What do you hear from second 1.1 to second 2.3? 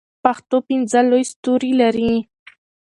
ستوري لري.